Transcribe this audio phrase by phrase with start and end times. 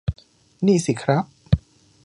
[0.65, 1.23] นี่สิครับ